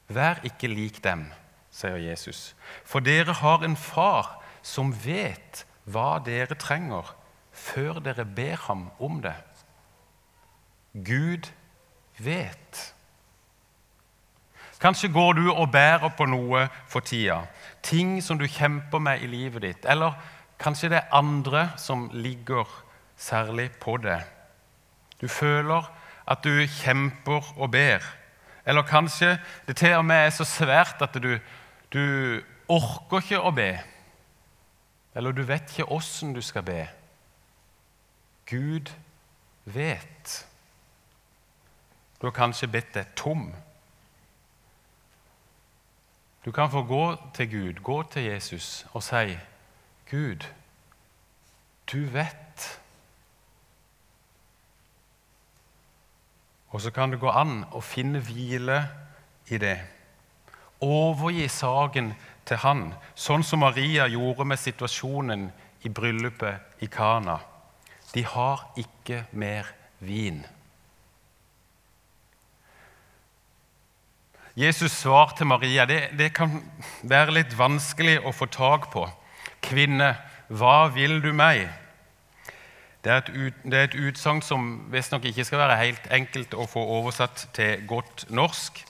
Vær 0.08 0.40
ikke 0.46 0.70
lik 0.70 0.98
dem, 1.04 1.28
sier 1.70 1.98
Jesus, 2.00 2.56
for 2.84 3.04
dere 3.04 3.38
har 3.38 3.62
en 3.62 3.76
far 3.76 4.38
som 4.66 4.90
vet 5.04 5.64
hva 5.86 6.18
dere 6.24 6.58
trenger, 6.58 7.12
før 7.52 8.00
dere 8.02 8.24
ber 8.26 8.58
ham 8.66 8.88
om 8.98 9.20
det. 9.22 9.36
Gud 10.94 11.50
vet. 12.18 12.82
Kanskje 14.80 15.12
går 15.12 15.38
du 15.38 15.46
og 15.52 15.70
bærer 15.72 16.10
på 16.16 16.26
noe 16.28 16.66
for 16.88 17.04
tida, 17.04 17.44
ting 17.86 18.18
som 18.22 18.38
du 18.38 18.46
kjemper 18.50 18.98
med 19.02 19.22
i 19.22 19.30
livet 19.30 19.62
ditt. 19.62 19.86
Eller 19.86 20.16
kanskje 20.58 20.90
det 20.90 21.00
er 21.00 21.14
andre 21.14 21.68
som 21.80 22.08
ligger 22.12 22.66
særlig 23.16 23.70
på 23.80 23.96
det. 24.02 24.20
Du 25.20 25.28
føler 25.28 25.86
at 26.26 26.44
du 26.44 26.66
kjemper 26.82 27.52
og 27.56 27.70
ber. 27.70 28.02
Eller 28.66 28.82
kanskje 28.82 29.36
det 29.66 29.76
til 29.78 29.94
og 29.94 30.04
med 30.04 30.26
er 30.26 30.30
så 30.34 30.44
svært 30.44 31.02
at 31.02 31.14
du, 31.22 31.38
du 31.92 32.42
orker 32.68 33.22
ikke 33.22 33.40
å 33.40 33.52
be. 33.54 33.70
Eller 35.16 35.32
du 35.32 35.44
vet 35.46 35.70
ikke 35.70 35.92
åssen 35.94 36.34
du 36.34 36.42
skal 36.42 36.66
be. 36.66 36.82
Gud 38.46 38.90
vet. 39.64 40.34
Du 42.20 42.26
har 42.26 42.34
kanskje 42.34 42.68
bedt 42.70 42.94
deg 42.94 43.14
tom. 43.16 43.48
Du 46.46 46.52
kan 46.52 46.70
få 46.70 46.82
gå 46.82 47.16
til 47.34 47.50
Gud, 47.50 47.82
gå 47.82 48.02
til 48.02 48.22
Jesus 48.22 48.86
og 48.92 49.02
si, 49.02 49.38
'Gud, 50.10 50.46
du 51.92 51.98
vet.' 51.98 52.80
Og 56.68 56.80
så 56.80 56.90
kan 56.90 57.10
det 57.10 57.20
gå 57.20 57.30
an 57.30 57.64
å 57.72 57.80
finne 57.80 58.20
hvile 58.22 58.88
i 59.48 59.58
det. 59.58 59.80
Overgi 60.80 61.48
saken 61.48 62.14
til 62.46 62.56
han, 62.62 62.94
sånn 63.14 63.42
som 63.42 63.64
Maria 63.64 64.06
gjorde 64.06 64.44
med 64.44 64.60
situasjonen 64.60 65.48
i 65.82 65.88
bryllupet 65.88 66.82
i 66.84 66.86
Kana. 66.86 67.38
De 68.14 68.22
har 68.24 68.68
ikke 68.76 69.24
mer 69.32 69.66
vin. 69.98 70.44
Jesus' 74.56 75.02
svar 75.02 75.34
til 75.36 75.46
Maria 75.46 75.84
det, 75.84 76.16
det 76.16 76.30
kan 76.32 76.62
være 77.04 77.34
litt 77.36 77.58
vanskelig 77.58 78.22
å 78.24 78.32
få 78.32 78.48
tak 78.48 78.88
på. 78.94 79.02
Kvinne, 79.60 80.14
hva 80.48 80.86
vil 80.94 81.18
du 81.20 81.28
meg? 81.36 81.66
Det 83.04 83.12
er 83.12 83.20
et, 83.20 83.28
ut, 83.36 83.58
det 83.62 83.78
er 83.78 83.84
et 83.90 83.98
utsagn 84.08 84.40
som 84.42 84.64
visstnok 84.90 85.28
ikke 85.28 85.44
skal 85.44 85.60
være 85.60 85.76
helt 85.82 86.08
enkelt 86.10 86.56
å 86.56 86.64
få 86.66 86.80
oversatt 86.96 87.44
til 87.54 87.84
godt 87.86 88.24
norsk. 88.32 88.80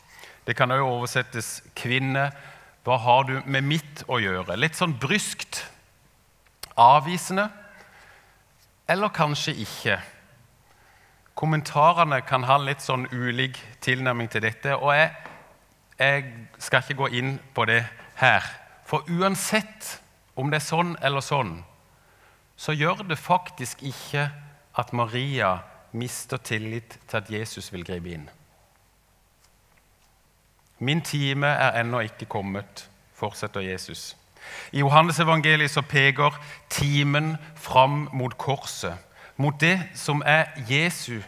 Det 0.47 0.55
kan 0.57 0.71
også 0.71 0.87
oversettes 0.87 1.63
'kvinne, 1.75 2.31
hva 2.87 2.97
har 2.97 3.23
du 3.27 3.43
med 3.45 3.67
mitt 3.67 4.05
å 4.07 4.23
gjøre?' 4.23 4.57
Litt 4.57 4.79
sånn 4.79 4.95
bryskt, 4.95 5.67
avvisende, 6.79 7.51
eller 8.89 9.09
kanskje 9.09 9.59
ikke. 9.67 9.99
Kommentarene 11.35 12.23
kan 12.23 12.45
ha 12.45 12.57
litt 12.57 12.81
sånn 12.81 13.09
ulik 13.11 13.59
tilnærming 13.81 14.31
til 14.31 14.47
dette, 14.47 14.77
og 14.77 14.95
jeg, 14.95 15.11
jeg 15.99 16.25
skal 16.59 16.83
ikke 16.83 17.01
gå 17.03 17.07
inn 17.21 17.39
på 17.55 17.65
det 17.65 17.83
her. 18.21 18.45
For 18.87 19.07
uansett 19.11 20.01
om 20.37 20.51
det 20.51 20.61
er 20.61 20.67
sånn 20.67 20.97
eller 21.03 21.25
sånn, 21.25 21.59
så 22.57 22.73
gjør 22.73 23.05
det 23.09 23.19
faktisk 23.21 23.83
ikke 23.85 24.29
at 24.77 24.93
Maria 24.93 25.59
mister 25.97 26.37
tillit 26.37 26.99
til 27.09 27.17
at 27.17 27.31
Jesus 27.33 27.73
vil 27.73 27.85
gripe 27.85 28.13
inn. 28.13 28.29
Min 30.79 31.01
time 31.01 31.49
er 31.49 31.81
ennå 31.81 32.03
ikke 32.05 32.29
kommet, 32.29 32.89
fortsetter 33.17 33.65
Jesus. 33.65 34.17
I 34.73 34.79
Johannes 34.85 35.21
evangeliet 35.21 35.73
så 35.73 35.83
peker 35.83 36.37
timen 36.71 37.37
fram 37.57 38.09
mot 38.13 38.37
korset, 38.39 38.95
mot 39.37 39.57
det 39.61 39.81
som 39.95 40.23
er 40.27 40.53
Jesu 40.69 41.23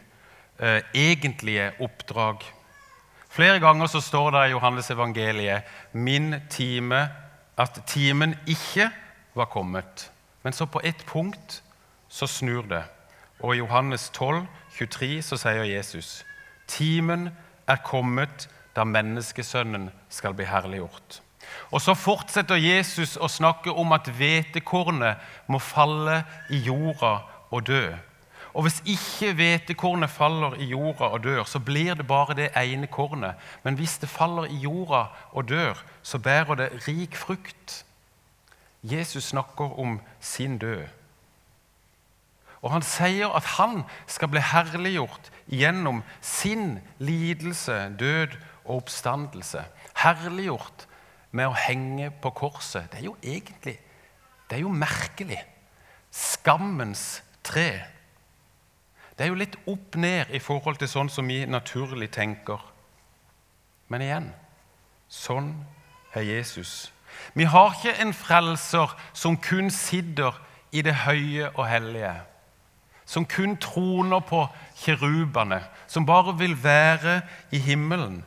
eh, 0.61 0.83
egentlige 0.95 1.73
oppdrag. 1.81 2.45
Flere 3.39 3.61
ganger 3.61 3.87
så 3.87 4.01
står 4.01 4.31
det 4.35 4.41
i 4.49 4.51
Johannes 4.51 4.91
evangeliet 4.91 5.63
min 5.93 6.35
time, 6.51 7.09
at 7.57 7.83
timen 7.87 8.35
ikke 8.47 8.91
var 9.35 9.45
kommet. 9.45 10.11
Men 10.43 10.53
så 10.53 10.67
på 10.67 10.81
ett 10.85 11.07
punkt 11.07 11.63
så 12.09 12.27
snur 12.27 12.63
det. 12.63 12.83
Og 13.41 13.55
i 13.55 13.59
Johannes 13.59 14.11
12, 14.11 14.43
23 14.79 15.23
så 15.23 15.39
sier 15.39 15.63
Jesus 15.71 16.25
timen 16.67 17.29
er 17.69 17.79
kommet 17.87 18.49
da 18.75 18.83
menneskesønnen 18.85 19.87
skal 20.11 20.35
bli 20.35 20.45
herliggjort. 20.45 21.23
Og 21.71 21.81
Så 21.81 21.95
fortsetter 21.95 22.59
Jesus 22.59 23.17
å 23.17 23.31
snakke 23.31 23.71
om 23.71 23.95
at 23.95 24.11
hvetekornet 24.19 25.23
må 25.47 25.63
falle 25.63 26.25
i 26.51 26.59
jorda 26.67 27.21
og 27.55 27.67
dø. 27.71 27.95
Og 28.55 28.63
Hvis 28.63 28.83
ikke 28.87 29.35
hvetekornet 29.35 30.11
faller 30.11 30.55
i 30.55 30.65
jorda 30.65 31.05
og 31.05 31.25
dør, 31.25 31.45
så 31.45 31.59
blir 31.59 31.95
det 31.95 32.07
bare 32.07 32.35
det 32.35 32.51
ene 32.57 32.87
kornet. 32.87 33.35
Men 33.63 33.75
hvis 33.75 33.99
det 33.99 34.09
faller 34.09 34.45
i 34.45 34.57
jorda 34.57 35.05
og 35.33 35.49
dør, 35.49 35.85
så 36.03 36.19
bærer 36.19 36.55
det 36.55 36.89
rik 36.89 37.17
frukt. 37.17 37.85
Jesus 38.83 39.25
snakker 39.25 39.79
om 39.79 40.01
sin 40.21 40.59
død. 40.59 40.87
Og 42.63 42.73
han 42.73 42.83
sier 42.83 43.31
at 43.37 43.45
han 43.45 43.85
skal 44.07 44.29
bli 44.29 44.41
herliggjort 44.43 45.31
gjennom 45.47 46.03
sin 46.21 46.79
lidelse, 46.99 47.95
død 47.99 48.35
og 48.65 48.77
oppstandelse. 48.83 49.63
Herliggjort 50.03 50.89
med 51.31 51.47
å 51.47 51.55
henge 51.55 52.11
på 52.23 52.31
korset. 52.35 52.91
Det 52.91 52.99
er 52.99 53.07
jo 53.07 53.17
egentlig 53.23 53.79
det 54.49 54.57
er 54.57 54.65
jo 54.65 54.73
merkelig. 54.73 55.39
Skammens 56.11 57.21
tre. 57.45 57.85
Det 59.19 59.27
er 59.27 59.33
jo 59.33 59.41
litt 59.41 59.57
opp 59.67 59.97
ned 59.99 60.31
i 60.31 60.39
forhold 60.39 60.79
til 60.79 60.91
sånn 60.91 61.09
som 61.11 61.27
vi 61.27 61.41
naturlig 61.51 62.13
tenker. 62.15 62.63
Men 63.91 64.05
igjen 64.05 64.29
sånn 65.11 65.51
er 66.15 66.23
Jesus. 66.23 66.93
Vi 67.35 67.49
har 67.51 67.75
ikke 67.75 67.97
en 67.99 68.15
frelser 68.15 68.95
som 69.17 69.39
kun 69.43 69.73
sitter 69.75 70.37
i 70.71 70.85
det 70.87 70.95
høye 71.03 71.51
og 71.57 71.65
hellige. 71.67 72.15
Som 73.09 73.25
kun 73.27 73.57
troner 73.57 74.21
på 74.21 74.45
kirubene, 74.85 75.63
som 75.89 76.07
bare 76.07 76.37
vil 76.39 76.55
være 76.63 77.23
i 77.51 77.59
himmelen. 77.59 78.21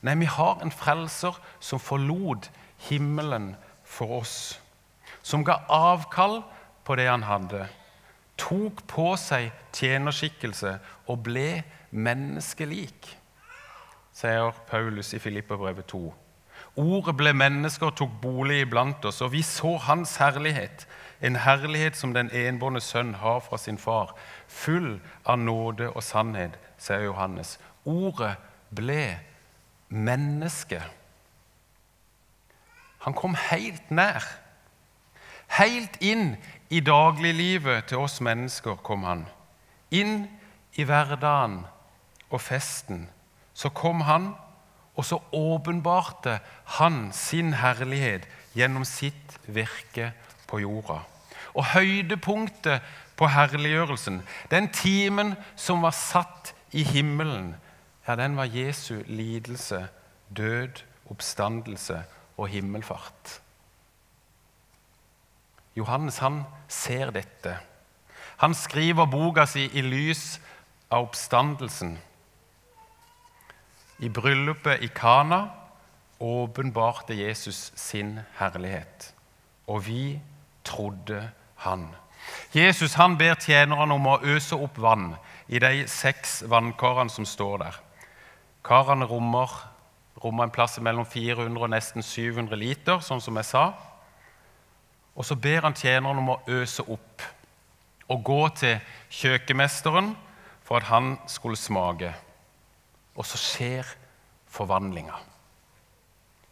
Nei, 0.00 0.14
vi 0.14 0.30
har 0.30 0.62
en 0.62 0.72
frelser 0.72 1.36
som 1.60 1.82
forlot 1.82 2.48
himmelen 2.88 3.56
for 3.84 4.22
oss. 4.22 4.60
Som 5.22 5.44
ga 5.44 5.58
avkall 5.68 6.40
på 6.86 6.96
det 6.96 7.08
han 7.10 7.26
hadde. 7.26 7.66
Tok 8.38 8.84
på 8.86 9.10
seg 9.18 9.50
tjenerskikkelse 9.74 10.76
og 11.10 11.24
ble 11.26 11.64
menneskelik, 11.90 13.10
sier 14.14 14.54
Paulus 14.70 15.12
i 15.14 15.20
Filippabrevet 15.22 15.88
2. 15.90 16.02
Ordet 16.78 17.14
ble 17.18 17.32
menneske 17.34 17.86
og 17.88 17.96
tok 17.98 18.12
bolig 18.22 18.60
iblant 18.62 19.04
oss, 19.08 19.20
og 19.22 19.32
vi 19.32 19.42
så 19.46 19.74
Hans 19.82 20.16
herlighet, 20.22 20.86
en 21.20 21.38
herlighet 21.42 21.96
som 21.98 22.12
den 22.14 22.30
enbårne 22.30 22.80
sønn 22.82 23.16
har 23.18 23.40
fra 23.42 23.58
sin 23.58 23.78
far, 23.78 24.14
full 24.46 25.00
av 25.26 25.40
nåde 25.42 25.90
og 25.90 26.02
sannhet, 26.06 26.54
sier 26.78 27.08
Johannes. 27.08 27.56
Ordet 27.88 28.36
ble 28.74 29.18
menneske. 29.88 30.82
Han 33.06 33.16
kom 33.18 33.34
helt 33.48 33.90
nær. 33.90 34.22
Helt 35.58 35.96
inn 36.04 36.36
i 36.68 36.80
dagliglivet 36.84 37.88
til 37.88 38.04
oss 38.04 38.18
mennesker 38.24 38.80
kom 38.84 39.06
han. 39.08 39.24
Inn 39.90 40.26
i 40.76 40.84
hverdagen 40.84 41.62
og 42.28 42.42
festen. 42.44 43.06
Så 43.54 43.72
kom 43.74 44.04
han, 44.06 44.32
og 44.98 45.06
så 45.06 45.20
åpenbarte 45.34 46.38
han 46.78 47.08
sin 47.14 47.54
herlighet 47.58 48.26
gjennom 48.56 48.84
sitt 48.86 49.38
virke 49.46 50.12
på 50.50 50.60
jorda. 50.62 51.00
Og 51.54 51.72
høydepunktet 51.72 52.84
på 53.18 53.30
herliggjørelsen, 53.32 54.20
den 54.50 54.68
timen 54.74 55.34
som 55.56 55.82
var 55.82 55.96
satt 55.96 56.52
i 56.76 56.84
himmelen, 56.84 57.54
ja, 58.06 58.16
den 58.16 58.36
var 58.36 58.48
Jesu 58.48 59.02
lidelse, 59.06 59.88
død, 60.36 60.84
oppstandelse 61.10 62.02
og 62.36 62.48
himmelfart. 62.48 63.40
Johannes 65.78 66.18
han 66.24 66.42
ser 66.68 67.12
dette. 67.14 67.56
Han 68.42 68.54
skriver 68.54 69.06
boka 69.10 69.46
si 69.46 69.66
i 69.74 69.82
lys 69.82 70.38
av 70.90 71.08
oppstandelsen. 71.08 71.96
I 73.98 74.10
bryllupet 74.14 74.82
i 74.82 74.90
Kana 74.94 75.48
åpenbarte 76.18 77.14
Jesus 77.14 77.72
sin 77.74 78.20
herlighet, 78.38 79.12
og 79.66 79.86
vi 79.86 80.20
trodde 80.64 81.30
han. 81.64 81.88
Jesus 82.54 82.94
han 82.94 83.16
ber 83.18 83.38
tjenerne 83.40 83.94
om 83.94 84.06
å 84.06 84.20
øse 84.22 84.56
opp 84.56 84.78
vann 84.78 85.12
i 85.48 85.58
de 85.62 85.86
seks 85.90 86.42
vannkarene 86.50 87.10
som 87.10 87.26
står 87.26 87.58
der. 87.62 87.80
Karene 88.66 89.06
rommer, 89.08 89.50
rommer 90.22 90.46
en 90.46 90.54
plass 90.54 90.78
mellom 90.82 91.06
400 91.06 91.62
og 91.62 91.70
nesten 91.72 92.04
700 92.04 92.58
liter, 92.58 93.02
sånn 93.02 93.22
som 93.22 93.38
jeg 93.38 93.48
sa. 93.48 93.64
Og 95.18 95.26
så 95.26 95.34
ber 95.34 95.66
han 95.66 95.74
tjeneren 95.74 96.20
om 96.22 96.30
å 96.30 96.40
øse 96.46 96.84
opp 96.86 97.24
og 98.08 98.24
gå 98.24 98.42
til 98.60 98.78
kjøkkenmesteren 99.12 100.12
for 100.64 100.78
at 100.78 100.88
han 100.92 101.16
skulle 101.26 101.58
smake. 101.58 102.12
Og 103.18 103.26
så 103.26 103.40
skjer 103.40 103.88
forvandlinga. 104.46 105.18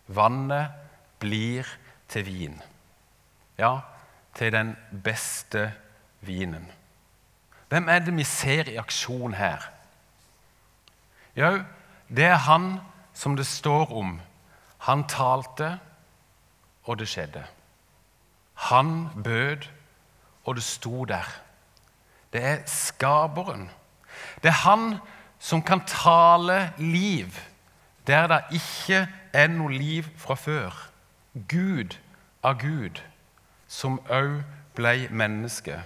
Vannet 0.07 0.75
blir 1.23 1.69
til 2.11 2.27
vin. 2.27 2.59
Ja, 3.59 3.79
til 4.35 4.53
den 4.53 4.75
beste 5.05 5.71
vinen. 6.21 6.67
Hvem 7.71 7.89
er 7.89 8.03
det 8.03 8.15
vi 8.17 8.27
ser 8.27 8.69
i 8.71 8.79
aksjon 8.83 9.35
her? 9.35 9.63
Jo, 11.37 11.59
det 12.09 12.25
er 12.25 12.43
han 12.47 12.77
som 13.15 13.37
det 13.37 13.47
står 13.47 13.93
om. 13.93 14.19
Han 14.87 15.07
talte, 15.09 15.79
og 16.85 16.99
det 16.99 17.09
skjedde. 17.11 17.43
Han 18.57 19.09
bød, 19.25 19.69
og 20.45 20.55
det 20.55 20.63
sto 20.63 21.05
der. 21.05 21.29
Det 22.33 22.45
er 22.45 22.59
skaperen. 22.67 23.71
Det 24.43 24.49
er 24.49 24.63
han 24.69 24.99
som 25.39 25.63
kan 25.63 25.81
tale 25.87 26.73
liv 26.79 27.31
der 28.07 28.27
det 28.27 28.43
ikke 28.51 29.09
er 29.33 29.49
noe 29.51 29.73
liv 29.73 30.07
fra 30.17 30.35
før. 30.35 30.75
Gud 31.49 31.99
av 32.43 32.61
Gud, 32.61 33.03
som 33.67 33.99
òg 34.07 34.45
ble 34.79 35.09
menneske. 35.11 35.81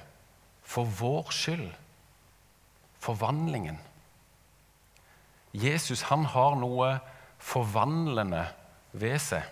For 0.63 0.85
vår 0.85 1.33
skyld. 1.35 1.71
Forvandlingen. 3.01 3.81
Jesus 5.53 6.05
han 6.13 6.25
har 6.31 6.55
noe 6.61 6.99
forvandlende 7.39 8.45
ved 8.93 9.19
seg. 9.19 9.43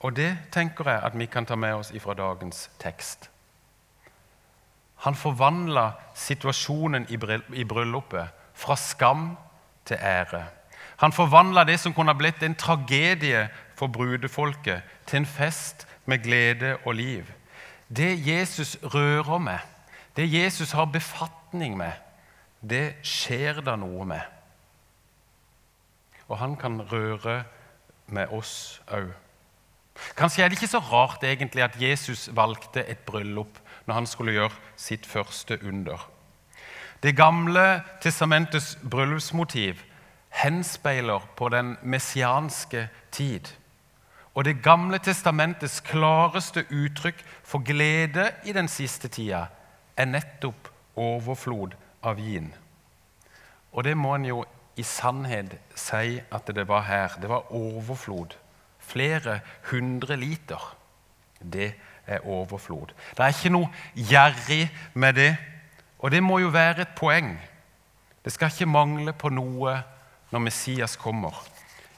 Og 0.00 0.16
det 0.16 0.30
tenker 0.54 0.90
jeg 0.90 1.02
at 1.04 1.18
vi 1.18 1.26
kan 1.26 1.46
ta 1.46 1.56
med 1.56 1.74
oss 1.74 1.90
ifra 1.90 2.14
dagens 2.14 2.70
tekst. 2.78 3.30
Han 5.06 5.14
forvandla 5.14 5.90
situasjonen 6.14 7.06
i 7.54 7.64
bryllupet 7.64 8.28
fra 8.54 8.76
skam 8.76 9.36
til 9.86 9.96
ære. 9.96 10.44
Han 10.98 11.12
forvandla 11.12 11.64
det 11.64 11.78
som 11.80 11.94
kunne 11.94 12.12
ha 12.12 12.18
blitt 12.18 12.42
en 12.42 12.54
tragedie 12.58 13.48
for 13.78 13.86
brudefolket, 13.86 14.82
til 15.06 15.16
en 15.22 15.26
fest 15.26 15.86
med 16.06 16.22
glede 16.22 16.76
og 16.84 16.94
liv. 16.94 17.24
Det 17.88 18.26
Jesus 18.26 18.76
rører 18.82 19.38
med, 19.38 19.58
det 20.16 20.32
Jesus 20.32 20.72
har 20.72 20.84
befatning 20.84 21.76
med, 21.76 21.92
det 22.60 22.98
skjer 23.02 23.62
det 23.62 23.78
noe 23.78 24.04
med 24.04 24.26
og 26.28 26.38
han 26.38 26.56
kan 26.56 26.80
røre 26.92 27.44
med 28.06 28.28
oss 28.32 28.82
òg. 28.86 29.12
Kanskje 30.16 30.44
er 30.44 30.48
det 30.48 30.58
ikke 30.58 30.70
så 30.70 30.78
rart 30.78 31.24
egentlig 31.24 31.62
at 31.62 31.76
Jesus 31.80 32.28
valgte 32.36 32.84
et 32.86 32.98
bryllup 33.06 33.58
når 33.86 33.94
han 33.94 34.06
skulle 34.06 34.32
gjøre 34.32 34.54
sitt 34.76 35.06
første 35.06 35.58
under. 35.64 36.08
Det 37.02 37.16
gamle 37.16 37.82
testamentets 38.02 38.78
bryllupsmotiv 38.90 39.82
henspeiler 40.30 41.22
på 41.36 41.48
den 41.48 41.76
messianske 41.82 42.88
tid. 43.10 43.54
Og 44.34 44.44
Det 44.44 44.62
gamle 44.62 44.98
testamentets 44.98 45.80
klareste 45.80 46.64
uttrykk 46.70 47.24
for 47.42 47.58
glede 47.58 48.30
i 48.44 48.52
den 48.52 48.68
siste 48.68 49.08
tida 49.08 49.46
er 49.96 50.06
nettopp 50.06 50.68
overflod 50.96 51.74
av 52.02 52.16
vin. 52.16 52.52
Og 53.72 53.84
det 53.84 53.96
må 53.96 54.14
en 54.14 54.24
jo 54.24 54.44
i 54.76 54.82
sannhet 54.82 55.56
si 55.74 56.20
at 56.30 56.46
det 56.54 56.68
var 56.68 56.86
her. 56.86 57.18
Det 57.20 57.28
var 57.28 57.50
overflod. 57.52 58.36
Flere 58.88 59.40
hundre 59.70 60.16
liter. 60.16 60.62
Det 61.38 61.72
er 62.08 62.24
overflod. 62.26 62.94
Det 63.12 63.24
er 63.24 63.34
ikke 63.34 63.52
noe 63.52 63.68
gjerrig 63.94 64.64
med 64.94 65.18
det, 65.20 65.30
og 65.98 66.10
det 66.14 66.22
må 66.24 66.38
jo 66.40 66.50
være 66.54 66.86
et 66.86 66.96
poeng. 66.96 67.34
Det 68.24 68.32
skal 68.32 68.52
ikke 68.52 68.70
mangle 68.70 69.12
på 69.12 69.30
noe 69.32 69.76
når 70.32 70.42
Messias 70.44 70.96
kommer. 71.00 71.36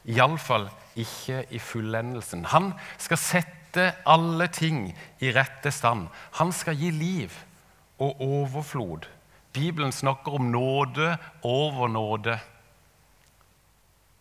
Iallfall 0.08 0.68
ikke 0.98 1.44
i 1.50 1.58
fullendelsen. 1.62 2.44
Han 2.50 2.72
skal 2.98 3.20
sette 3.20 3.86
alle 4.08 4.48
ting 4.52 4.88
i 5.22 5.32
rette 5.34 5.70
stand. 5.74 6.08
Han 6.40 6.52
skal 6.52 6.78
gi 6.78 6.90
liv 6.90 7.34
og 8.00 8.20
overflod. 8.20 9.06
Bibelen 9.52 9.92
snakker 9.92 10.38
om 10.38 10.50
nåde 10.50 11.16
over 11.42 11.88
nåde, 11.88 12.38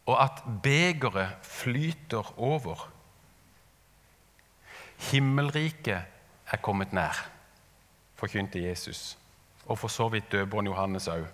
og 0.09 0.17
at 0.23 0.41
begeret 0.63 1.37
flyter 1.45 2.33
over. 2.39 2.87
Himmelriket 5.11 6.01
er 6.49 6.61
kommet 6.65 6.93
nær, 6.93 7.29
forkynte 8.17 8.63
Jesus, 8.63 9.17
og 9.65 9.77
for 9.77 9.87
så 9.87 10.09
vidt 10.09 10.31
døperen 10.31 10.67
Johannes 10.67 11.07
òg. 11.07 11.27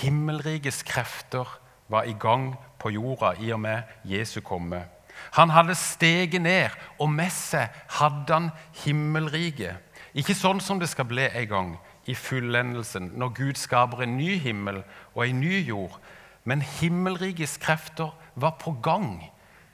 Himmelrikets 0.00 0.82
krefter 0.86 1.58
var 1.90 2.06
i 2.08 2.14
gang 2.14 2.54
på 2.78 2.94
jorda 2.94 3.34
i 3.42 3.50
og 3.52 3.60
med 3.60 3.82
Jesu 4.04 4.40
komme. 4.40 4.84
Han 5.32 5.50
hadde 5.50 5.74
steget 5.74 6.42
ned, 6.42 6.70
og 6.98 7.10
med 7.10 7.30
seg 7.34 7.68
hadde 7.98 8.32
han 8.32 8.50
himmelriket. 8.84 9.76
Ikke 10.14 10.36
sånn 10.36 10.60
som 10.60 10.80
det 10.80 10.88
skal 10.92 11.08
bli 11.10 11.26
en 11.26 11.48
gang, 11.48 11.74
i 12.06 12.14
fullendelsen, 12.14 13.12
når 13.14 13.34
Gud 13.36 13.58
skaper 13.60 14.02
en 14.02 14.16
ny 14.18 14.34
himmel 14.42 14.80
og 15.14 15.26
en 15.26 15.40
ny 15.40 15.60
jord. 15.66 16.00
Men 16.44 16.62
himmelrikets 16.62 17.56
krefter 17.56 18.18
var 18.34 18.56
på 18.60 18.76
gang 18.82 19.30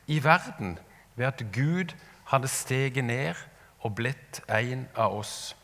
i 0.07 0.25
verden 0.25 0.79
ved 1.17 1.27
at 1.27 1.43
Gud 1.53 1.95
hadde 2.25 2.49
steget 2.49 3.05
ned 3.05 3.35
og 3.81 3.95
blitt 3.95 4.43
en 4.49 4.89
av 4.97 5.17
oss. 5.17 5.57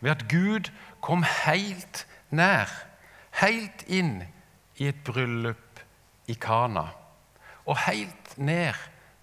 Ved 0.00 0.10
at 0.10 0.28
Gud 0.28 0.72
kom 1.00 1.24
helt 1.46 2.06
nær, 2.30 2.68
helt 3.40 3.84
inn 3.86 4.22
i 4.76 4.88
et 4.90 5.04
bryllup 5.04 5.80
i 6.26 6.34
Kana. 6.34 6.88
Og 7.64 7.78
helt 7.86 8.38
ned 8.38 8.74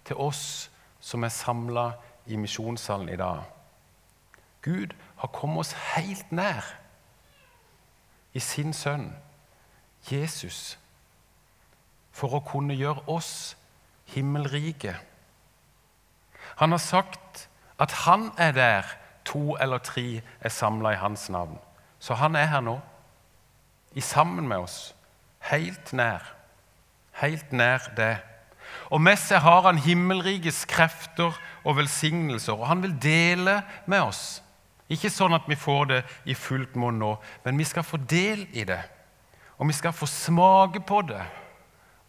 til 0.05 0.15
oss 0.15 0.71
som 0.99 1.23
er 1.23 1.33
samla 1.33 1.91
i 2.25 2.35
misjonssalen 2.35 3.09
i 3.09 3.17
dag. 3.17 3.43
Gud 4.61 4.95
har 5.15 5.27
kommet 5.27 5.59
oss 5.59 5.73
helt 5.95 6.31
nær 6.31 6.65
i 8.33 8.39
sin 8.39 8.73
sønn 8.73 9.11
Jesus 10.11 10.77
for 12.19 12.35
å 12.35 12.43
kunne 12.43 12.75
gjøre 12.75 13.05
oss 13.07 13.55
himmelrike. 14.11 14.95
Han 16.59 16.75
har 16.75 16.83
sagt 16.83 17.47
at 17.79 17.93
han 18.03 18.31
er 18.37 18.51
der 18.51 18.95
to 19.25 19.55
eller 19.61 19.79
tre 19.83 20.21
er 20.41 20.51
samla 20.51 20.93
i 20.95 20.99
hans 20.99 21.29
navn. 21.29 21.57
Så 21.99 22.17
han 22.19 22.35
er 22.35 22.49
her 22.51 22.63
nå, 22.63 22.79
i 23.95 24.01
sammen 24.01 24.47
med 24.47 24.65
oss, 24.65 24.95
helt 25.51 25.93
nær. 25.93 26.23
Helt 27.19 27.51
nær 27.51 27.89
det. 27.97 28.17
Og 28.89 29.01
med 29.01 29.17
seg 29.19 29.41
har 29.43 29.65
han 29.65 29.81
himmelrikes 29.81 30.63
krefter 30.69 31.35
og 31.63 31.77
velsignelser, 31.79 32.53
og 32.53 32.67
han 32.69 32.83
vil 32.83 32.95
dele 33.01 33.59
med 33.89 34.05
oss. 34.11 34.41
Ikke 34.89 35.11
sånn 35.13 35.35
at 35.37 35.45
vi 35.49 35.57
får 35.59 35.89
det 35.89 35.99
i 36.25 36.35
fullt 36.37 36.77
monn 36.79 36.99
nå, 37.01 37.15
men 37.43 37.59
vi 37.59 37.67
skal 37.67 37.85
få 37.85 37.99
del 38.09 38.47
i 38.57 38.65
det. 38.65 38.81
Og 39.59 39.67
vi 39.69 39.75
skal 39.75 39.93
få 39.93 40.07
smake 40.09 40.81
på 40.87 41.01
det 41.09 41.21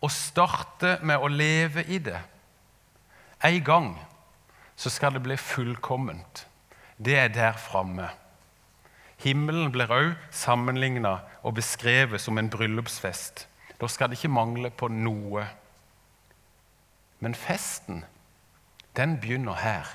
og 0.00 0.10
starte 0.10 0.98
med 1.02 1.20
å 1.20 1.28
leve 1.28 1.84
i 1.88 1.98
det. 1.98 2.20
En 3.44 3.64
gang 3.64 3.90
så 4.76 4.90
skal 4.90 5.14
det 5.14 5.22
bli 5.24 5.36
fullkomment. 5.36 6.46
Det 6.96 7.16
er 7.18 7.28
der 7.28 7.56
framme. 7.56 8.08
Himmelen 9.20 9.72
blir 9.72 9.92
òg 9.92 10.12
sammenligna 10.32 11.18
og 11.44 11.54
beskrevet 11.58 12.20
som 12.20 12.38
en 12.38 12.48
bryllupsfest. 12.50 13.46
Da 13.80 13.88
skal 13.88 14.08
det 14.08 14.18
ikke 14.18 14.32
mangle 14.32 14.70
på 14.70 14.88
noe. 14.88 15.44
Men 17.20 17.34
festen, 17.36 18.04
den 18.96 19.18
begynner 19.20 19.60
her. 19.60 19.88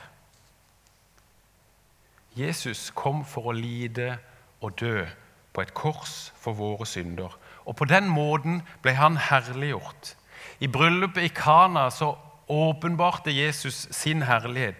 Jesus 2.36 2.92
kom 2.92 3.24
for 3.26 3.50
å 3.50 3.56
lide 3.56 4.18
og 4.62 4.78
dø 4.80 5.06
på 5.54 5.64
et 5.64 5.74
kors 5.74 6.34
for 6.38 6.58
våre 6.58 6.86
synder. 6.86 7.34
Og 7.66 7.76
På 7.76 7.86
den 7.86 8.08
måten 8.10 8.62
ble 8.82 8.94
han 8.94 9.18
herliggjort. 9.18 10.16
I 10.60 10.68
bryllupet 10.68 11.24
i 11.24 11.34
Kana 11.34 11.90
så 11.90 12.16
åpenbarte 12.48 13.34
Jesus 13.34 13.88
sin 13.92 14.22
herlighet, 14.22 14.76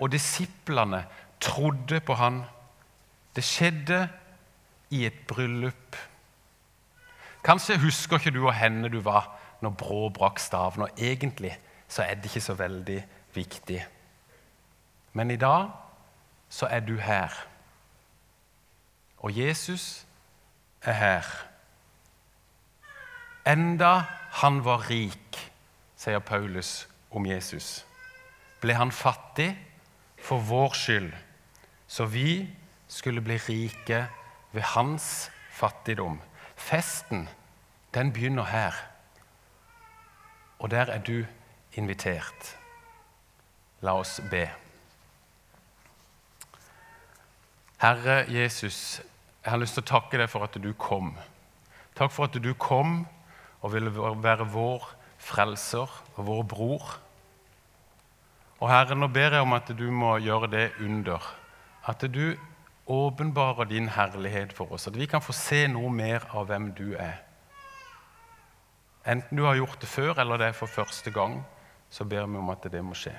og 0.00 0.12
disiplene 0.12 1.04
trodde 1.40 2.00
på 2.00 2.14
han. 2.14 2.44
Det 3.36 3.44
skjedde 3.44 4.08
i 4.90 5.04
et 5.06 5.26
bryllup. 5.28 5.96
Kanskje 7.44 7.78
husker 7.78 8.18
ikke 8.18 8.30
du 8.30 8.40
hvor 8.40 8.54
henne 8.56 8.88
du 8.88 9.00
var 9.00 9.30
når 9.60 9.74
Brå 9.78 10.08
brakk 10.14 10.38
staven, 10.38 10.86
og 10.86 10.98
egentlig 10.98 11.58
så 11.88 12.02
er 12.02 12.14
det 12.14 12.30
ikke 12.30 12.40
så 12.40 12.54
veldig 12.54 12.98
viktig. 13.34 13.86
Men 15.12 15.30
i 15.30 15.36
dag 15.36 15.70
så 16.48 16.66
er 16.66 16.80
du 16.80 16.96
her. 16.96 17.32
Og 19.18 19.38
Jesus 19.38 20.06
er 20.82 20.92
her. 20.92 21.24
Enda 23.48 24.04
han 24.42 24.60
var 24.64 24.90
rik, 24.90 25.38
sier 25.96 26.20
Paulus 26.20 26.84
om 27.10 27.24
Jesus, 27.26 27.86
ble 28.60 28.76
han 28.76 28.92
fattig 28.92 29.54
for 30.20 30.44
vår 30.44 30.76
skyld, 30.76 31.14
så 31.88 32.04
vi 32.12 32.44
skulle 32.92 33.24
bli 33.24 33.38
rike 33.40 34.02
ved 34.52 34.62
hans 34.74 35.30
fattigdom. 35.56 36.20
Festen, 36.56 37.28
den 37.94 38.12
begynner 38.12 38.44
her. 38.44 38.74
Og 40.58 40.70
der 40.70 40.92
er 40.92 40.98
du 40.98 41.24
invitert. 41.72 42.56
La 43.80 43.94
oss 43.96 44.20
be. 44.30 44.44
Herre 47.78 48.24
Jesus, 48.28 49.00
jeg 49.44 49.50
har 49.50 49.60
lyst 49.62 49.78
til 49.78 49.86
å 49.86 49.92
takke 49.94 50.18
deg 50.18 50.28
for 50.28 50.44
at 50.44 50.58
du 50.60 50.72
kom. 50.74 51.14
Takk 51.96 52.12
for 52.12 52.26
at 52.26 52.36
du 52.42 52.52
kom 52.58 53.06
og 53.60 53.72
ville 53.72 53.92
være 53.92 54.46
vår 54.52 54.86
frelser 55.18 55.90
og 56.16 56.26
vår 56.26 56.42
bror. 56.48 56.98
Og 58.58 58.70
Herre, 58.70 58.96
nå 58.98 59.08
ber 59.10 59.36
jeg 59.36 59.44
om 59.44 59.54
at 59.54 59.70
du 59.78 59.86
må 59.94 60.16
gjøre 60.22 60.50
det 60.50 60.66
under. 60.82 61.22
At 61.86 62.02
du 62.10 62.34
åpenbarer 62.88 63.68
din 63.70 63.88
herlighet 63.88 64.52
for 64.52 64.72
oss. 64.72 64.88
At 64.88 64.98
vi 64.98 65.06
kan 65.06 65.22
få 65.22 65.32
se 65.36 65.66
noe 65.70 65.90
mer 65.92 66.26
av 66.34 66.48
hvem 66.48 66.72
du 66.74 66.94
er. 66.98 67.20
Enten 69.08 69.38
du 69.38 69.44
har 69.46 69.56
gjort 69.56 69.80
det 69.80 69.88
før 69.88 70.18
eller 70.20 70.40
det 70.40 70.50
er 70.50 70.56
for 70.56 70.66
første 70.66 71.10
gang, 71.10 71.40
så 71.90 72.04
ber 72.04 72.26
vi 72.26 72.36
om 72.36 72.50
at 72.50 72.66
det 72.72 72.82
må 72.84 72.96
skje. 72.98 73.14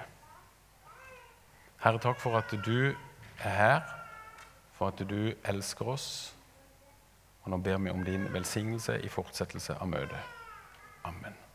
Herre, 1.79 2.01
takk 2.03 2.19
for 2.19 2.35
at 2.37 2.51
du 2.65 2.91
er 3.39 3.55
her 3.55 3.95
for 4.75 4.91
at 4.91 5.01
du 5.07 5.31
elsker 5.47 5.87
oss. 5.95 6.09
Og 7.49 7.57
nå 7.57 7.63
ber 7.65 7.77
vi 7.81 7.89
om 7.89 8.03
din 8.05 8.27
velsignelse 8.33 8.99
i 9.01 9.07
fortsettelse 9.09 9.73
av 9.81 9.89
møtet. 9.89 10.33
Amen. 11.09 11.48